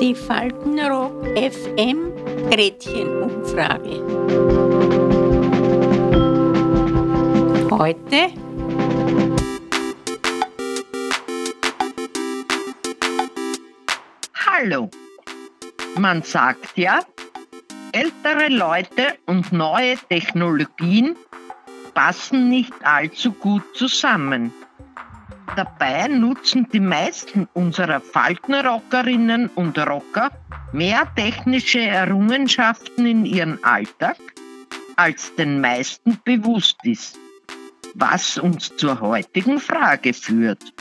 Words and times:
Die 0.00 0.14
Faltenrock 0.14 1.26
FM 1.36 2.14
Gretchenumfrage. 2.50 4.00
Heute 7.70 8.32
Hallo. 14.46 14.88
Man 15.98 16.22
sagt 16.22 16.78
ja, 16.78 17.00
ältere 17.92 18.48
Leute 18.48 19.18
und 19.26 19.52
neue 19.52 19.96
Technologien 20.08 21.16
passen 21.92 22.48
nicht 22.48 22.72
allzu 22.82 23.32
gut 23.32 23.64
zusammen. 23.74 24.54
Dabei 25.56 26.08
nutzen 26.08 26.68
die 26.72 26.80
meisten 26.80 27.48
unserer 27.54 28.00
Faltenrockerinnen 28.00 29.48
und 29.48 29.78
Rocker 29.78 30.30
mehr 30.72 31.12
technische 31.16 31.80
Errungenschaften 31.80 33.06
in 33.06 33.26
ihrem 33.26 33.58
Alltag, 33.62 34.16
als 34.96 35.34
den 35.34 35.60
meisten 35.60 36.18
bewusst 36.24 36.76
ist, 36.84 37.18
was 37.94 38.38
uns 38.38 38.76
zur 38.76 39.00
heutigen 39.00 39.58
Frage 39.58 40.14
führt. 40.14 40.72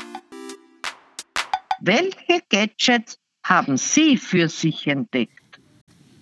Welche 1.81 2.41
Gadgets 2.49 3.17
haben 3.43 3.77
Sie 3.77 4.17
für 4.17 4.49
sich 4.49 4.85
entdeckt? 4.88 5.59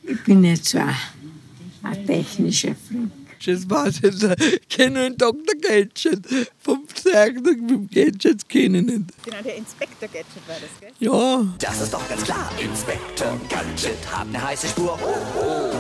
Ich 0.04 0.24
bin 0.24 0.44
jetzt 0.44 0.70
so 0.70 0.80
ein, 0.80 2.06
technischer 2.06 2.76
War 3.70 3.88
jetzt 3.88 4.70
kennen 4.70 5.18
Dr. 5.18 5.56
Gadget. 5.62 6.26
Vom 6.60 6.86
Zeichnung 6.94 7.62
mit 7.62 7.70
dem 7.70 7.90
Gadget 7.90 8.48
kennen 8.50 8.86
nicht. 8.86 9.24
Genau, 9.24 9.42
der 9.44 9.56
Inspektor 9.58 10.10
Gadget 10.10 10.48
war 10.48 10.56
das, 10.60 10.80
gell? 10.80 10.92
Ja, 11.00 11.46
Das 11.60 11.82
ist 11.82 11.94
doch 11.94 12.08
ganz 12.10 12.24
klar. 12.24 12.52
Inspektor 12.60 13.40
Gadget 13.50 14.12
hat 14.12 14.28
eine 14.28 14.44
heiße 14.44 14.68
Spur. 14.68 14.98
Oh, 15.02 15.40
oh. 15.40 15.72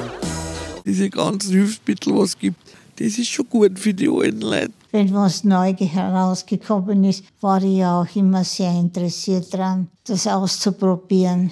diese 0.86 1.10
ganzen 1.10 1.52
Hilfsmittel, 1.52 2.16
was 2.16 2.30
es 2.30 2.40
gibt, 2.40 2.60
das 3.00 3.18
ist 3.20 3.28
schon 3.28 3.50
gut 3.50 3.78
für 3.78 3.94
die 3.94 4.10
alten 4.10 4.42
Leute. 4.42 4.72
Wenn 4.92 5.14
was 5.14 5.44
neu 5.44 5.74
herausgekommen 5.74 7.04
ist, 7.04 7.24
war 7.42 7.62
ich 7.62 7.78
ja 7.78 8.02
auch 8.02 8.16
immer 8.16 8.44
sehr 8.44 8.72
interessiert 8.72 9.54
daran, 9.54 9.88
das 10.06 10.26
auszuprobieren. 10.26 11.52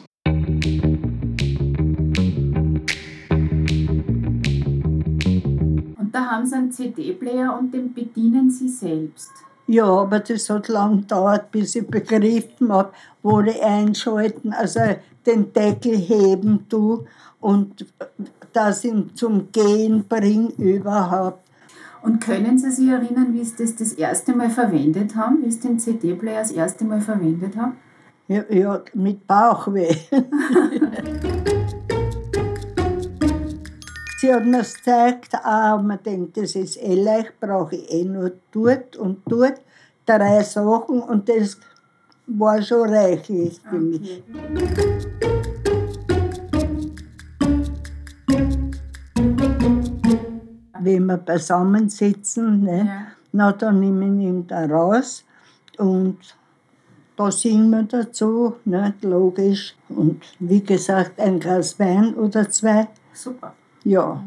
Da 6.15 6.31
haben 6.31 6.45
sie 6.45 6.55
einen 6.55 6.71
CD-Player 6.71 7.57
und 7.59 7.73
den 7.73 7.93
bedienen 7.93 8.49
sie 8.49 8.69
selbst. 8.69 9.31
Ja, 9.67 9.85
aber 9.85 10.19
das 10.19 10.49
hat 10.49 10.69
lang 10.69 11.01
gedauert, 11.01 11.51
bis 11.51 11.75
ich 11.75 11.85
begriffen 11.85 12.71
habe, 12.71 12.93
wo 13.21 13.41
ich 13.41 13.61
einschalten, 13.61 14.53
also 14.53 14.79
den 15.25 15.51
Deckel 15.51 15.97
heben 15.97 16.69
tu 16.69 17.03
und 17.41 17.85
das 18.53 18.85
ihn 18.85 19.11
zum 19.15 19.51
Gehen 19.51 20.05
bring 20.07 20.51
überhaupt. 20.51 21.43
Und 22.01 22.21
können 22.21 22.57
Sie 22.57 22.71
sich 22.71 22.87
erinnern, 22.87 23.33
wie 23.33 23.43
Sie 23.43 23.55
das 23.57 23.75
das 23.75 23.93
erste 23.93 24.33
Mal 24.35 24.49
verwendet 24.49 25.15
haben, 25.15 25.43
wie 25.43 25.51
Sie 25.51 25.59
den 25.59 25.79
CD-Player 25.79 26.41
das 26.41 26.51
erste 26.51 26.85
Mal 26.85 27.01
verwendet 27.01 27.57
haben? 27.57 27.73
Ja, 28.27 28.43
ja 28.49 28.81
mit 28.93 29.27
Bauchweh. 29.27 29.95
Es 34.27 34.73
gezeigt, 34.73 35.35
ah, 35.43 35.77
man 35.77 35.99
denkt, 36.03 36.35
das 36.37 36.55
ist 36.55 36.77
eh 36.81 36.95
leicht, 36.95 37.39
brauche 37.39 37.75
ich 37.75 37.91
eh 37.91 38.03
nur 38.05 38.31
dort 38.51 38.95
und 38.95 39.21
dort 39.27 39.61
drei 40.03 40.41
Sachen 40.41 40.99
und 41.01 41.29
das 41.29 41.57
war 42.25 42.59
schon 42.63 42.89
reichlich 42.89 43.61
für 43.69 43.77
mich. 43.77 44.23
Wenn 50.79 51.05
wir 51.05 51.17
beisammensitzen, 51.17 52.63
ne, 52.63 52.77
Ja. 52.85 53.07
na, 53.31 53.51
dann 53.51 53.79
nehme 53.79 54.05
ich 54.05 54.27
ihn 54.27 54.47
da 54.47 54.65
raus 54.65 55.23
und 55.77 56.17
da 57.15 57.29
singen 57.31 57.69
wir 57.69 57.83
dazu, 57.83 58.55
nicht, 58.65 59.03
logisch. 59.03 59.75
Und 59.89 60.21
wie 60.39 60.61
gesagt, 60.63 61.19
ein 61.19 61.39
Glas 61.39 61.79
Wein 61.79 62.15
oder 62.15 62.49
zwei, 62.49 62.87
Super. 63.13 63.53
Ja. 63.85 64.23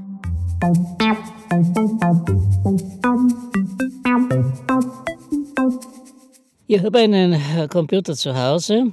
Ich 6.67 6.83
habe 6.85 6.99
einen 6.99 7.33
äh, 7.33 7.69
Computer 7.69 8.15
zu 8.15 8.35
Hause 8.35 8.93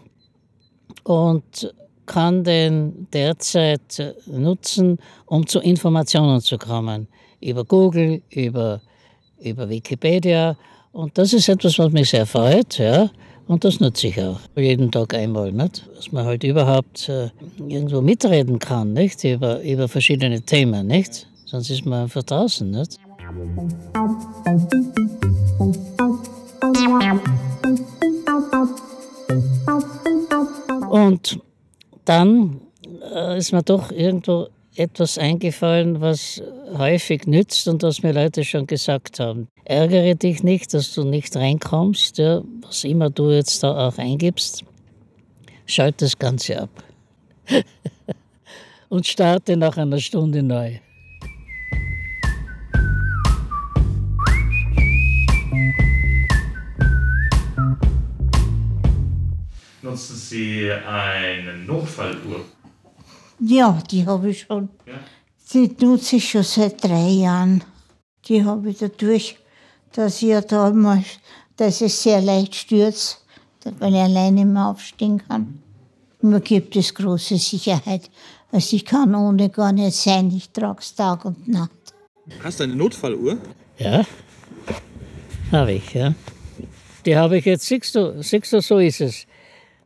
und 1.04 1.74
kann 2.06 2.44
den 2.44 3.08
derzeit 3.12 4.00
äh, 4.00 4.14
nutzen, 4.28 4.98
um 5.26 5.46
zu 5.46 5.60
Informationen 5.60 6.42
zu 6.42 6.58
kommen. 6.58 7.08
Über 7.42 7.64
Google, 7.64 8.22
über, 8.30 8.82
über 9.40 9.70
Wikipedia. 9.70 10.58
Und 10.92 11.18
das 11.18 11.34
ist 11.34 11.50
etwas, 11.50 11.78
was 11.78 11.92
mich 11.92 12.10
sehr 12.10 12.26
freut. 12.26 12.78
Ja? 12.78 13.10
Und 13.48 13.64
das 13.64 13.80
nutze 13.80 14.08
ich 14.08 14.22
auch. 14.22 14.40
Jeden 14.56 14.92
Tag 14.92 15.14
einmal. 15.14 15.52
Nicht? 15.52 15.88
Dass 15.96 16.12
man 16.12 16.26
halt 16.26 16.44
überhaupt 16.44 17.08
äh, 17.10 17.30
irgendwo 17.68 18.02
mitreden 18.02 18.58
kann, 18.58 18.94
nicht? 18.94 19.24
Über, 19.24 19.62
über 19.62 19.88
verschiedene 19.88 20.42
Themen. 20.42 20.88
Nicht? 20.88 21.28
Sonst 21.46 21.70
ist 21.70 21.86
man 21.86 22.04
einfach 22.04 22.24
draußen. 22.24 22.70
Nicht? 22.70 22.98
Und 30.90 31.40
dann 32.06 32.62
äh, 33.14 33.38
ist 33.38 33.52
mir 33.52 33.64
doch 33.64 33.92
irgendwo 33.92 34.48
etwas 34.78 35.18
eingefallen, 35.18 36.02
was 36.02 36.42
häufig 36.78 37.28
nützt 37.28 37.68
und 37.68 37.84
was 37.84 38.04
mir 38.04 38.14
Leute 38.14 38.44
schon 38.44 38.68
gesagt 38.68 39.20
haben. 39.20 39.48
Ärgere 39.64 40.16
dich 40.16 40.44
nicht, 40.44 40.74
dass 40.74 40.94
du 40.94 41.04
nicht 41.04 41.36
reinkommst, 41.36 42.18
ja, 42.18 42.42
was 42.62 42.84
immer 42.84 43.10
du 43.10 43.32
jetzt 43.32 43.64
da 43.64 43.88
auch 43.88 43.98
eingibst. 43.98 44.64
Schalt 45.66 46.02
das 46.02 46.18
Ganze 46.18 46.62
ab. 46.62 46.84
und 48.90 49.08
starte 49.08 49.58
nach 49.58 49.78
einer 49.78 50.00
Stunde 50.00 50.44
neu. 50.44 50.80
Nutzen 59.82 60.16
Sie 60.16 60.72
eine 60.72 61.58
Notfalluhr? 61.66 62.55
Ja, 63.40 63.82
die 63.90 64.06
habe 64.06 64.30
ich 64.30 64.42
schon. 64.42 64.70
Ja. 64.86 64.94
Die 65.54 65.76
nutze 65.80 66.18
ich 66.18 66.30
schon 66.30 66.44
seit 66.44 66.84
drei 66.84 67.10
Jahren. 67.10 67.64
Die 68.28 68.44
habe 68.44 68.70
ich 68.70 68.80
dadurch, 68.80 69.38
dass 69.94 70.22
ich 70.22 70.30
ja 70.30 70.42
da 70.42 70.72
mal, 70.72 71.04
dass 71.58 71.82
ich 71.82 71.94
sehr 71.94 72.22
leicht 72.22 72.56
stürze, 72.56 73.18
weil 73.80 73.94
ich 73.94 74.02
alleine 74.02 74.32
nicht 74.32 74.48
mehr 74.48 74.68
aufstehen 74.68 75.22
kann. 75.28 75.62
Mir 76.22 76.40
gibt 76.40 76.76
es 76.76 76.94
große 76.94 77.38
Sicherheit. 77.38 78.10
Also 78.52 78.76
ich 78.76 78.86
kann 78.86 79.14
ohne 79.14 79.50
gar 79.50 79.72
nicht 79.72 79.96
sein. 79.96 80.32
Ich 80.32 80.50
trage 80.50 80.80
es 80.80 80.96
Tag 80.96 81.26
und 81.26 81.48
Nacht. 81.48 81.72
Hast 82.44 82.60
du 82.60 82.64
eine 82.64 82.76
Notfalluhr? 82.76 83.38
Ja, 83.78 84.04
habe 85.52 85.74
ich, 85.74 85.94
ja. 85.94 86.14
Die 87.06 87.16
habe 87.16 87.38
ich 87.38 87.46
jetzt, 87.46 87.68
siehst 87.68 87.94
du, 87.94 88.22
siehst 88.24 88.52
du, 88.52 88.62
so 88.62 88.80
ist 88.80 89.02
es. 89.02 89.28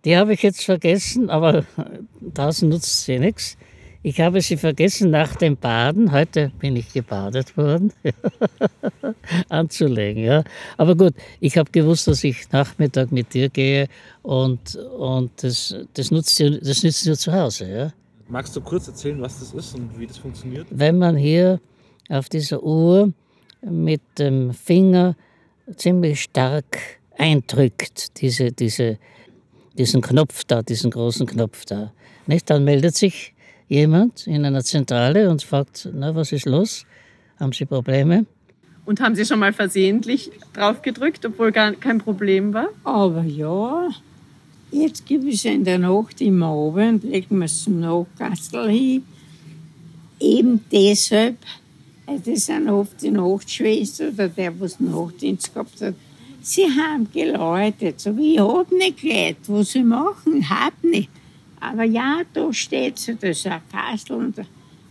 Die 0.05 0.15
habe 0.15 0.33
ich 0.33 0.41
jetzt 0.43 0.63
vergessen, 0.63 1.29
aber 1.29 1.65
draußen 2.33 2.69
nutzt 2.69 3.05
sie 3.05 3.19
nichts. 3.19 3.57
Ich 4.01 4.21
habe 4.21 4.39
sie 4.39 4.55
vergessen 4.55 5.11
nach 5.11 5.35
dem 5.35 5.57
Baden, 5.57 6.13
heute 6.13 6.53
bin 6.57 6.77
ich 6.77 6.93
gebadet 6.93 7.57
worden, 7.57 7.91
anzulegen. 9.49 10.23
Ja. 10.23 10.45
Aber 10.77 10.95
gut, 10.95 11.13
ich 11.41 11.57
habe 11.57 11.69
gewusst, 11.69 12.07
dass 12.07 12.23
ich 12.23 12.49
Nachmittag 12.49 13.11
mit 13.11 13.33
dir 13.33 13.49
gehe 13.49 13.89
und, 14.21 14.77
und 14.77 15.31
das, 15.43 15.75
das, 15.96 16.11
nutzt 16.11 16.40
ihr, 16.40 16.61
das 16.61 16.81
nützt 16.81 17.05
ihr 17.05 17.17
zu 17.17 17.34
Hause. 17.34 17.69
Ja. 17.69 17.93
Magst 18.29 18.55
du 18.55 18.61
kurz 18.61 18.87
erzählen, 18.87 19.22
was 19.22 19.40
das 19.40 19.53
ist 19.53 19.75
und 19.75 19.99
wie 19.99 20.07
das 20.07 20.17
funktioniert? 20.17 20.67
Wenn 20.69 20.97
man 20.97 21.17
hier 21.17 21.59
auf 22.07 22.29
dieser 22.29 22.63
Uhr 22.63 23.11
mit 23.61 24.02
dem 24.17 24.53
Finger 24.53 25.17
ziemlich 25.75 26.22
stark 26.22 26.79
eindrückt, 27.17 28.22
diese, 28.22 28.53
diese, 28.53 28.97
diesen 29.77 30.01
Knopf 30.01 30.43
da, 30.45 30.61
diesen 30.61 30.91
großen 30.91 31.25
Knopf 31.25 31.66
da, 31.66 31.91
nicht? 32.27 32.49
dann 32.49 32.63
meldet 32.63 32.95
sich 32.95 33.33
jemand 33.67 34.27
in 34.27 34.45
einer 34.45 34.63
Zentrale 34.63 35.29
und 35.29 35.43
fragt, 35.43 35.89
na, 35.93 36.16
was 36.16 36.31
ist 36.31 36.45
los? 36.45 36.85
Haben 37.39 37.53
Sie 37.53 37.66
Probleme? 37.66 38.25
Und 38.85 38.99
haben 38.99 39.16
Sie 39.16 39.25
schon 39.25 39.39
mal 39.39 39.53
versehentlich 39.53 40.31
drauf 40.53 40.81
gedrückt, 40.81 41.25
obwohl 41.25 41.51
gar 41.51 41.71
kein 41.73 41.99
Problem 41.99 42.53
war? 42.53 42.69
Aber 42.83 43.23
ja, 43.23 43.89
jetzt 44.71 45.09
ich 45.09 45.35
es 45.35 45.45
in 45.45 45.63
der 45.63 45.77
Nacht 45.77 46.19
immer 46.21 46.47
Abend, 46.47 47.03
legen 47.03 47.37
wir 47.37 47.45
es 47.45 47.63
zum 47.63 47.79
Nachtkastel 47.79 48.69
hin. 48.69 49.03
Eben 50.19 50.66
deshalb, 50.71 51.37
weil 52.07 52.19
das 52.19 52.47
sind 52.47 52.67
oft 52.67 53.01
die 53.01 53.11
Nachtschwester 53.11 54.09
oder 54.09 54.27
der, 54.27 54.59
was 54.59 54.79
Nachtdienst 54.79 55.53
gehabt 55.53 55.79
hat, 55.81 55.93
Sie 56.41 56.66
haben 56.66 57.09
geläutet. 57.12 58.00
Sag 58.00 58.18
ich, 58.18 58.36
ich 58.36 58.40
hab 58.40 58.72
nicht 58.72 59.02
geläutet. 59.02 59.38
Was 59.47 59.76
ich 59.76 59.84
machen? 59.84 60.50
Hab 60.50 60.84
nicht. 60.84 61.09
Aber 61.59 61.84
ja, 61.84 62.22
da 62.34 62.53
steht 62.53 63.00
so, 63.00 63.14
da 63.14 63.28
ist 63.28 63.46
ein 63.46 63.62
Kastel. 63.72 64.18
Und 64.18 64.38
da 64.38 64.44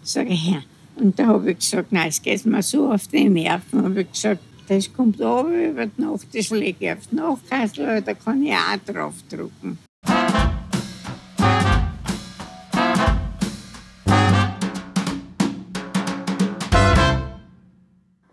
sage 0.03 0.31
ich, 0.31 0.51
ja. 0.51 0.63
Und 0.97 1.19
da 1.19 1.27
habe 1.27 1.53
ich 1.53 1.59
gesagt, 1.59 1.93
nein, 1.93 2.09
es 2.09 2.21
geht 2.21 2.45
mir 2.45 2.63
so 2.63 2.93
auf 2.93 3.07
die 3.07 3.29
Nerven. 3.29 3.85
habe 3.85 4.03
ich 4.03 4.13
gesagt, 4.13 4.41
das 4.69 4.93
kommt 4.93 5.21
runter 5.21 5.71
über 5.71 5.87
die 5.87 6.03
Nacht, 6.03 6.27
das 6.35 6.51
lege 6.51 6.77
ich 6.85 6.93
auf 6.93 7.07
die 7.11 7.17
Nachtkastel, 7.17 8.03
da 8.03 8.15
kann 8.15 8.43
ich 8.43 8.53
auch 8.53 8.77
draufdrucken. 8.93 9.79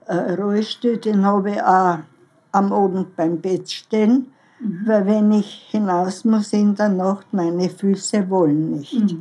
Ein 0.08 0.36
Rollstuhl, 0.36 0.98
den 0.98 1.24
habe 1.24 1.52
ich 1.52 1.62
auch 1.62 2.00
am 2.56 2.72
Abend 2.72 3.16
beim 3.16 3.40
Bett 3.40 3.70
stehen, 3.70 4.28
weil 4.86 5.06
wenn 5.06 5.32
ich 5.32 5.68
hinaus 5.70 6.24
muss 6.24 6.54
in 6.54 6.76
der 6.76 6.90
Nacht, 6.90 7.28
meine 7.32 7.70
Füße 7.70 8.30
wollen 8.30 8.72
nicht. 8.72 9.16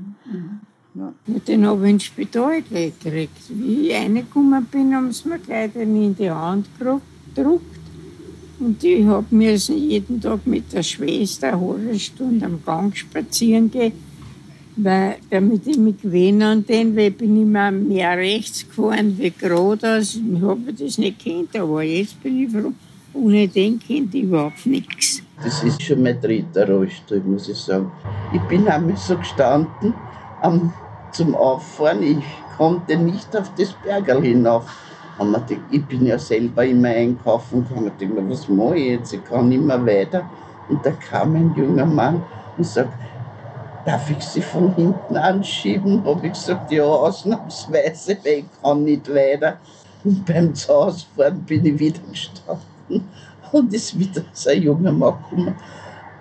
Ja, 0.95 1.13
den 1.49 1.67
habe 1.67 1.87
ich 1.87 1.93
ins 1.95 2.05
Spital 2.05 2.63
gekriegt. 2.63 3.43
Wie 3.49 3.89
ich 3.89 3.95
reingekommen 3.97 4.65
bin, 4.67 4.95
haben 4.95 5.13
sie 5.13 5.29
mir 5.29 5.41
gleich 5.41 5.73
den 5.73 5.97
in 6.01 6.15
die 6.15 6.31
Hand 6.31 6.69
gedruckt. 6.79 7.65
Und 8.61 8.85
ich 8.85 9.05
habe 9.05 9.27
müssen 9.31 9.77
jeden 9.77 10.21
Tag 10.21 10.47
mit 10.47 10.73
der 10.73 10.85
Schwester 10.85 11.55
eine 11.55 11.61
halbe 11.61 11.99
Stunde 11.99 12.47
am 12.47 12.61
Gang 12.65 12.97
spazieren 12.97 13.69
gehen, 13.69 13.93
weil, 14.77 15.17
damit 15.29 15.67
ich 15.67 15.77
mich 15.77 16.01
gewöhne 16.01 16.47
an 16.47 16.65
den, 16.65 16.95
weil 16.95 17.09
ich 17.09 17.17
bin 17.17 17.43
immer 17.43 17.73
mehr 17.73 18.17
rechts 18.17 18.65
gefahren 18.65 19.19
wie 19.19 19.33
geradeaus. 19.33 20.15
Ich 20.15 20.43
habe 20.43 20.73
das 20.73 20.99
nicht 20.99 21.25
gekannt, 21.25 21.57
aber 21.57 21.83
jetzt 21.83 22.23
bin 22.23 22.45
ich 22.45 22.53
froh. 22.53 22.73
Ohne 23.15 23.47
den 23.47 23.81
ich 23.87 24.15
überhaupt 24.15 24.67
nichts. 24.67 25.23
Das 25.43 25.63
ist 25.63 25.81
schon 25.83 26.03
mein 26.03 26.21
dritter 26.21 26.69
Rollstuhl, 26.69 27.21
muss 27.21 27.49
ich 27.49 27.57
sagen. 27.57 27.91
Ich 28.33 28.41
bin 28.43 28.67
einmal 28.67 28.97
so 28.97 29.17
gestanden 29.17 29.95
am, 30.43 30.73
zum 31.13 31.35
Auffahren. 31.37 32.03
Ich 32.03 32.25
konnte 32.57 32.97
nicht 32.97 33.37
auf 33.37 33.53
das 33.57 33.73
Bergerl 33.85 34.23
hinauf. 34.23 34.67
Ich 35.71 35.85
bin 35.85 36.07
ja 36.07 36.19
selber 36.19 36.65
immer 36.65 36.89
einkaufen 36.89 37.65
gegangen. 37.69 37.93
Ich 37.99 38.09
dachte, 38.09 38.29
was 38.29 38.49
mache 38.49 38.77
ich 38.77 38.87
jetzt? 38.87 39.13
Ich 39.13 39.25
kann 39.25 39.49
nicht 39.49 39.63
mehr 39.63 39.87
weiter. 39.87 40.29
Und 40.69 40.85
da 40.85 40.91
kam 40.91 41.37
ein 41.37 41.55
junger 41.57 41.87
Mann 41.87 42.23
und 42.57 42.67
sagt, 42.67 42.93
darf 43.85 44.11
ich 44.11 44.25
Sie 44.25 44.43
von 44.43 44.75
hinten 44.75 45.17
anschieben? 45.17 46.05
Habe 46.05 46.27
ich 46.27 46.33
gesagt, 46.33 46.73
ja, 46.73 46.85
ausnahmsweise, 46.85 48.17
weil 48.25 48.39
ich 48.39 48.45
kann 48.61 48.83
nicht 48.83 49.09
weiter. 49.09 49.59
Und 50.03 50.25
beim 50.27 50.53
Zuhausfahren 50.55 51.43
bin 51.43 51.65
ich 51.65 51.79
wieder 51.79 52.01
gestanden 52.11 52.74
und 53.53 53.73
ist 53.73 53.99
wieder 53.99 54.25
so 54.33 54.51
ein 54.51 54.63
junger 54.63 54.93
Mann 54.93 55.15
gekommen. 55.23 55.55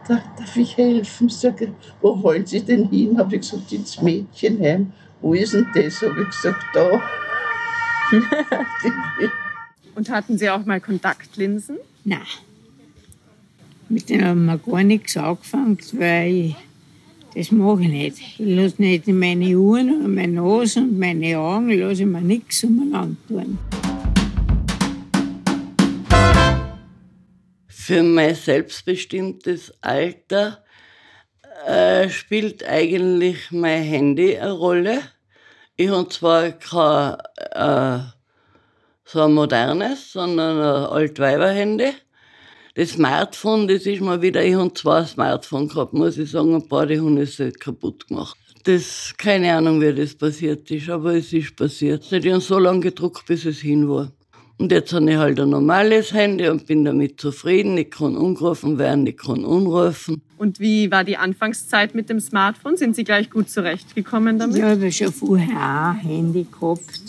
Da, 0.07 0.21
darf 0.37 0.55
ich 0.57 0.75
helfen? 0.77 1.29
Sag 1.29 1.61
ich, 1.61 1.69
wo 2.01 2.21
wollen 2.21 2.45
Sie 2.45 2.61
denn 2.61 2.89
hin? 2.89 3.17
Habe 3.17 3.35
ich 3.35 3.41
gesagt, 3.41 3.71
ins 3.71 4.01
Mädchenheim. 4.01 4.91
Wo 5.21 5.33
ist 5.33 5.53
denn 5.53 5.65
das? 5.73 6.01
Habe 6.01 6.21
ich 6.21 6.27
gesagt, 6.27 6.65
da. 6.73 7.01
Und 9.95 10.09
hatten 10.09 10.37
Sie 10.37 10.49
auch 10.49 10.65
mal 10.65 10.81
Kontaktlinsen? 10.81 11.77
Nein. 12.03 12.19
Mit 13.89 14.09
denen 14.09 14.25
haben 14.25 14.45
wir 14.45 14.57
gar 14.57 14.83
nichts 14.83 15.15
angefangen, 15.17 15.77
weil 15.93 16.33
ich, 16.33 16.55
das 17.35 17.51
mache 17.51 17.83
ich 17.83 17.89
nicht. 17.89 18.19
Ich 18.19 18.39
lasse 18.39 18.81
nicht 18.81 19.07
in 19.07 19.19
meine 19.19 19.57
Ohren 19.57 20.03
und 20.03 20.15
meine 20.15 20.33
Nase 20.33 20.79
und 20.81 20.97
meine 20.99 21.37
Augen, 21.37 21.69
lasse 21.69 22.01
ich 22.01 22.07
mir 22.07 22.21
nichts 22.21 22.63
umeinander 22.63 23.15
tun. 23.27 23.57
Für 27.85 28.01
mein 28.01 28.33
selbstbestimmtes 28.33 29.73
Alter 29.81 30.63
äh, 31.67 32.07
spielt 32.07 32.65
eigentlich 32.65 33.51
mein 33.51 33.83
Handy 33.83 34.37
eine 34.37 34.53
Rolle. 34.53 35.01
Ich 35.75 35.89
habe 35.89 36.07
zwar 36.07 36.51
kein 36.53 37.17
äh, 37.51 38.05
so 39.03 39.23
ein 39.23 39.33
modernes, 39.33 40.13
sondern 40.13 40.59
ein 40.59 40.91
Altweiber-Handy. 40.91 41.91
Das 42.75 42.91
Smartphone, 42.91 43.67
das 43.67 43.85
ist 43.85 43.99
mal 43.99 44.21
wieder, 44.21 44.41
ich 44.45 44.55
habe 44.55 44.73
zwei 44.73 45.03
Smartphone 45.03 45.67
gehabt, 45.67 45.91
muss 45.91 46.17
ich 46.17 46.31
sagen, 46.31 46.55
ein 46.55 46.65
paar, 46.65 46.85
die 46.85 46.97
haben 46.97 47.17
es 47.17 47.37
kaputt 47.59 48.07
gemacht. 48.07 48.37
Das, 48.63 49.13
keine 49.17 49.53
Ahnung, 49.57 49.81
wie 49.81 49.93
das 49.93 50.15
passiert 50.15 50.71
ist, 50.71 50.89
aber 50.89 51.15
es 51.15 51.33
ist 51.33 51.57
passiert. 51.57 52.09
Ich 52.09 52.31
habe 52.31 52.39
so 52.39 52.59
lange 52.59 52.79
gedruckt, 52.79 53.25
bis 53.25 53.43
es 53.43 53.59
hin 53.59 53.89
war. 53.89 54.09
Und 54.59 54.71
jetzt 54.71 54.93
habe 54.93 55.09
ich 55.11 55.17
halt 55.17 55.39
ein 55.39 55.49
normales 55.49 56.13
Handy 56.13 56.47
und 56.47 56.65
bin 56.67 56.85
damit 56.85 57.19
zufrieden. 57.19 57.77
Ich 57.77 57.89
kann 57.89 58.15
angerufen 58.15 58.77
werden, 58.77 59.05
ich 59.07 59.17
kann 59.17 59.43
anrufen. 59.43 60.21
Und 60.37 60.59
wie 60.59 60.91
war 60.91 61.03
die 61.03 61.17
Anfangszeit 61.17 61.95
mit 61.95 62.09
dem 62.09 62.19
Smartphone? 62.19 62.77
Sind 62.77 62.95
Sie 62.95 63.03
gleich 63.03 63.29
gut 63.29 63.49
zurechtgekommen 63.49 64.37
damit? 64.37 64.57
Ja, 64.57 64.73
ich 64.73 64.79
habe 64.79 64.91
schon 64.91 65.13
vorher 65.13 65.55
auch 65.55 65.93
ein 65.93 65.99
Handy 65.99 66.45
gehabt. 66.49 67.01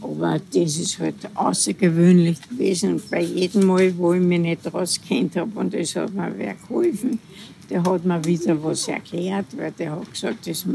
Aber 0.00 0.38
das 0.52 0.76
ist 0.76 0.98
halt 0.98 1.14
außergewöhnlich 1.34 2.38
gewesen. 2.48 2.94
Und 2.94 3.10
bei 3.10 3.22
jedem 3.22 3.66
Mal, 3.66 3.96
wo 3.96 4.12
ich 4.12 4.20
mich 4.20 4.40
nicht 4.40 4.74
auskennt 4.74 5.36
habe 5.36 5.58
und 5.58 5.72
das 5.72 5.96
hat 5.96 6.12
mir 6.12 6.32
wer 6.36 6.54
geholfen, 6.54 7.18
der 7.70 7.82
hat 7.82 8.04
mir 8.04 8.22
wieder 8.24 8.62
was 8.62 8.86
erklärt, 8.88 9.46
weil 9.56 9.72
der 9.72 9.92
hat 9.92 10.12
gesagt, 10.12 10.46
das 10.46 10.66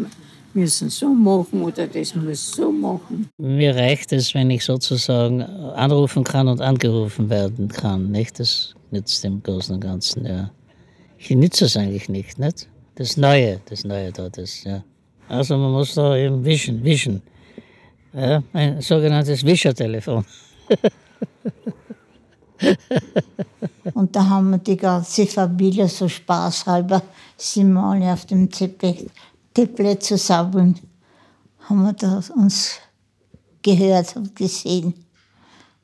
müssen 0.53 0.89
so 0.89 1.07
machen 1.07 1.61
oder 1.61 1.87
das 1.87 2.15
muss 2.15 2.51
so 2.51 2.71
machen. 2.71 3.29
Mir 3.37 3.75
reicht 3.75 4.11
es, 4.13 4.33
wenn 4.33 4.49
ich 4.49 4.65
sozusagen 4.65 5.41
anrufen 5.41 6.23
kann 6.23 6.47
und 6.47 6.61
angerufen 6.61 7.29
werden 7.29 7.67
kann. 7.67 8.11
Nicht? 8.11 8.39
Das 8.39 8.73
nützt 8.91 9.23
dem 9.23 9.41
Großen 9.43 9.75
und 9.75 9.81
Ganzen, 9.81 10.25
ja. 10.25 10.51
Ich 11.17 11.29
nütze 11.31 11.65
es 11.65 11.75
eigentlich 11.75 12.07
nicht, 12.09 12.39
nicht? 12.39 12.69
Das 12.95 13.17
Neue, 13.17 13.59
das 13.69 13.83
Neue 13.83 14.11
dort 14.11 14.37
ist, 14.37 14.63
ja. 14.63 14.83
Also 15.27 15.57
man 15.57 15.71
muss 15.71 15.93
da 15.93 16.15
eben 16.15 16.43
wischen, 16.43 16.83
wischen. 16.83 17.21
Ja, 18.13 18.41
ein 18.53 18.81
sogenanntes 18.81 19.45
Wischertelefon. 19.45 20.25
Und 23.93 24.15
da 24.15 24.27
haben 24.27 24.51
wir 24.51 24.57
die 24.57 24.77
ganze 24.77 25.25
Familie 25.25 25.87
so 25.87 26.07
spaßhalber, 26.07 27.01
sind 27.37 27.73
wir 27.73 27.83
alle 27.83 28.11
auf 28.13 28.25
dem 28.25 28.49
Tablet 29.59 30.03
zusammen, 30.03 30.79
haben 31.67 31.83
wir 31.83 31.94
da 31.94 32.21
uns 32.35 32.79
gehört 33.61 34.15
und 34.15 34.35
gesehen. 34.35 34.94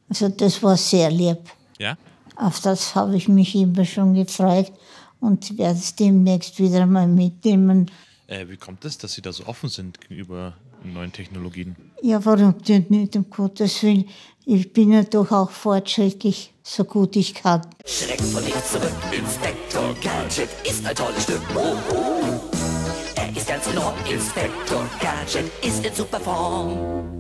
Also 0.08 0.30
das 0.30 0.62
war 0.64 0.78
sehr 0.78 1.12
lieb. 1.12 1.40
Ja? 1.78 1.98
Auf 2.38 2.62
das 2.62 2.96
habe 2.96 3.18
ich 3.18 3.28
mich 3.28 3.54
immer 3.56 3.84
schon 3.84 4.14
gefreut 4.14 4.72
und 5.20 5.58
werde 5.58 5.78
es 5.78 5.96
demnächst 5.96 6.58
wieder 6.60 6.86
mal 6.86 7.08
mitnehmen. 7.08 7.92
Äh, 8.28 8.48
wie 8.48 8.58
kommt 8.58 8.86
es, 8.86 8.98
dass 8.98 9.14
Sie 9.14 9.22
da 9.22 9.34
so 9.34 9.46
offen 9.46 9.70
sind 9.70 10.00
gegenüber 10.00 10.54
neuen 10.84 11.12
Technologien? 11.12 11.76
Ja, 12.02 12.24
warum 12.24 12.62
denn 12.64 12.86
nicht, 12.90 13.16
um 13.16 13.30
Gottes 13.30 13.84
Willen? 13.84 14.06
Ich 14.46 14.72
bin 14.72 14.94
ja 14.94 15.04
doch 15.04 15.32
auch 15.32 15.50
fortschrittlich, 15.50 16.54
so 16.64 16.86
gut 16.86 17.16
ich 17.16 17.34
kann. 17.34 17.62
Schreck 17.86 18.22
von 18.22 18.44
nichts 18.44 18.72
zurück. 18.72 18.94
Inspektor 19.12 19.94
Gadget 20.02 20.50
ist 20.64 20.86
ein 20.86 20.96
tolles 20.96 21.24
Stück. 21.24 21.42
Oh, 21.56 21.76
oh. 21.92 22.55
Ist 23.46 23.52
ganz 23.52 23.68
enorm. 23.68 23.94
Inspektor 24.12 24.90
Gadget 25.00 25.52
ist 25.64 25.86
in 25.86 25.94
super 25.94 26.20
Form. 26.20 27.20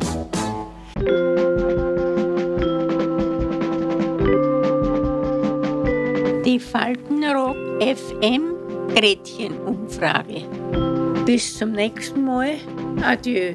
Die 6.43 6.59
Faltenrock 6.59 7.55
FM 7.79 8.55
Gretchenumfrage. 8.95 10.47
Bis 11.27 11.59
zum 11.59 11.73
nächsten 11.73 12.25
Mal. 12.25 12.55
Adieu. 13.03 13.53